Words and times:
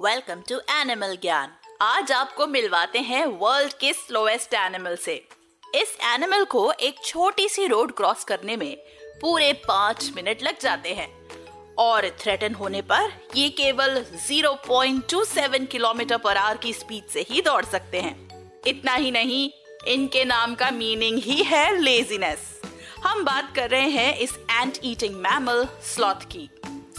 Welcome 0.00 0.42
to 0.48 0.60
animal 0.70 1.16
ज्ञान 1.16 1.52
आज 1.80 2.12
आपको 2.12 2.46
मिलवाते 2.46 2.98
हैं 2.98 3.26
वर्ल्ड 3.26 3.72
के 3.72 3.92
स्लोएस्ट 3.92 4.54
एनिमल 4.54 4.96
से। 4.96 5.28
इस 5.74 5.98
एनिमल 6.02 6.44
को 6.44 6.72
एक 6.72 6.96
छोटी 7.04 7.48
सी 7.48 7.66
रोड 7.66 7.96
क्रॉस 7.96 8.24
करने 8.24 8.56
में 8.56 8.76
पूरे 9.20 9.52
पाँच 9.52 10.10
मिनट 10.16 10.42
लग 10.42 10.60
जाते 10.60 10.94
हैं। 10.94 11.28
और 11.74 12.08
थ्रेटन 12.20 12.54
होने 12.54 12.82
पर 12.82 13.12
ये 13.36 13.48
केवल 13.48 14.04
0.27 14.28 15.66
किलोमीटर 15.66 16.18
पर 16.18 16.36
आवर 16.36 16.56
की 16.56 16.72
स्पीड 16.72 17.06
से 17.06 17.26
ही 17.30 17.40
दौड़ 17.40 17.64
सकते 17.64 18.00
हैं। 18.00 18.50
इतना 18.66 18.94
ही 18.94 19.10
नहीं, 19.10 19.50
इनके 19.86 20.24
नाम 20.24 20.54
का 20.54 20.70
मीनिंग 20.70 21.18
ही 21.18 21.42
है 21.42 21.78
लेजीनेस 21.78 22.60
हम 23.04 23.24
बात 23.24 23.56
कर 23.56 23.70
रहे 23.70 23.88
हैं 23.88 24.16
इस 24.16 24.38
एंट 24.50 24.78
ईटिंग 24.84 25.14
मैमल 25.14 25.68
स्लॉथ 25.82 26.28
की। 26.36 26.50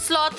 स्लॉथ 0.08 0.32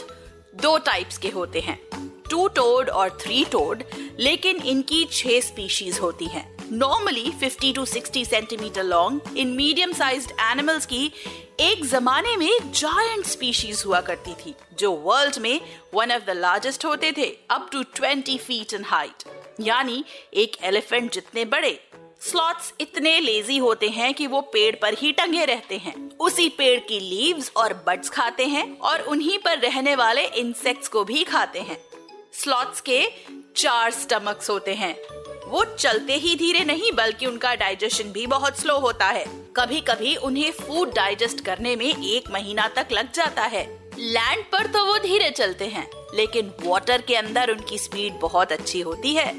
दो 0.55 0.79
टाइप्स 0.79 1.19
के 1.19 1.29
होते 1.29 1.61
हैं। 1.61 1.90
टू 2.31 2.47
टोड 2.49 2.89
और 2.89 3.19
थ्री 3.21 3.45
टोड 3.45 3.83
लेकिन 4.19 4.57
इनकी 4.57 5.05
छह 5.13 5.41
स्पीशीज 5.41 5.99
होती 5.99 6.25
हैं। 6.25 6.49
Normally 6.73 7.33
50 7.41 7.75
to 7.75 7.85
60 7.87 8.25
centimetre 8.25 8.83
long 8.83 9.37
in 9.37 9.49
medium 9.49 9.93
sized 9.93 10.31
animals 10.41 10.87
की 10.87 11.11
एक 11.61 11.85
जमाने 11.87 12.37
में 12.37 12.73
जायंट 12.73 13.27
स्पीशीज 13.27 13.83
हुआ 13.87 14.01
करती 14.01 14.35
थी, 14.35 14.55
जो 14.79 14.93
वर्ल्ड 14.93 15.39
में 15.39 15.61
वन 15.95 16.13
ऑफ़ 16.13 16.25
द 16.25 16.31
लार्जेस्ट 16.31 16.85
होते 16.85 17.13
थे 17.13 17.27
up 17.51 17.69
to 17.73 17.83
20 17.83 18.39
feet 18.39 18.75
in 18.75 18.85
height 18.85 19.25
यानी 19.61 20.05
एक 20.35 20.57
एलिफेंट 20.63 21.13
जितने 21.13 21.45
बड़े 21.45 21.79
स्लॉट्स 22.21 22.73
इतने 22.81 23.19
लेजी 23.21 23.57
होते 23.59 23.89
हैं 23.89 24.13
कि 24.15 24.27
वो 24.27 24.41
पेड़ 24.53 24.75
पर 24.77 24.95
ही 24.95 25.13
टंगे 25.13 25.45
रहते 25.45 25.77
हैं। 25.77 25.95
उसी 26.19 26.49
पेड़ 26.49 26.81
की 26.81 26.99
लीव्स 27.01 27.51
और 27.57 27.75
बड्स 27.87 28.09
खाते 28.09 28.47
हैं 28.47 28.79
और 28.79 29.01
उन्हीं 29.01 29.39
पर 29.39 29.59
रहने 29.59 29.95
वाले 29.97 30.27
इंसेक्ट्स 30.27 30.89
को 30.89 31.05
भी 31.05 31.25
खाते 31.25 31.61
हैं। 31.61 31.79
स्लॉट्स 32.35 32.81
के 32.81 33.03
चार 33.57 33.91
स्टमक्स 33.91 34.51
होते 34.51 34.75
हैं। 34.75 34.95
वो 35.47 35.65
चलते 35.67 36.15
ही 36.15 36.35
धीरे 36.37 36.65
नहीं, 36.65 36.93
बल्कि 36.93 37.27
उनका 37.27 37.55
डाइजेशन 37.55 38.13
भी 38.13 38.27
बहुत 38.27 38.59
स्लो 38.59 38.79
होता 38.79 39.07
है। 39.07 39.25
कभी 39.57 39.81
कभी 39.81 40.15
उन्हें 40.17 40.51
फ़ूड 40.53 40.95
डाइजेस्ट 40.95 41.45
करने 41.45 41.75
में 41.77 41.87
एक 41.87 42.31
महीना 42.33 42.69
तक 42.69 42.93
लग 42.93 43.13
जाता 43.13 43.43
है। 43.45 43.65
लैंड 43.99 44.45
पर 44.53 44.67
तो 44.67 44.85
वो 44.87 44.99
धीरे 44.99 45.31
चलते 45.31 45.67
हैं, 45.67 45.87
लेकिन 46.15 46.53
वाटर 46.63 47.03
के 47.03 47.17
अंदर 47.17 47.51
उनकी 47.51 47.79
स्पीड 47.79 48.19
बहुत 48.21 48.53
अच्छी 48.53 48.81
होती 48.81 49.15
है। 49.15 49.35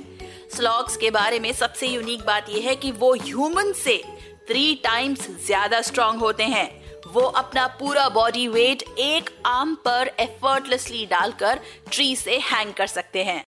स्लॉग्स 0.56 0.98
के 0.98 1.12
बारे 1.12 1.40
में 1.40 1.52
सबसे 1.54 1.88
यूनिक 1.88 2.22
बात 2.22 2.50
यह 2.50 2.68
है 2.70 2.76
कि 2.76 2.92
वो 2.92 3.14
ह्यूमन 3.16 3.72
से 3.74 4.02
थ्री 4.48 4.74
टाइम्स 4.84 5.28
ज़्यादा 5.46 5.82
स्ट्रॉन्ग 5.82 6.22
होते 6.22 6.44
हैं। 6.44 6.81
वो 7.14 7.22
अपना 7.38 7.66
पूरा 7.80 8.08
बॉडी 8.10 8.48
वेट 8.48 8.84
एक 9.00 9.30
आर्म 9.46 9.74
पर 9.86 10.12
एफर्टलेसली 10.20 11.06
डालकर 11.06 11.60
ट्री 11.92 12.16
से 12.16 12.38
हैंग 12.44 12.74
कर 12.74 12.88
सकते 12.88 13.24
हैं। 13.24 13.40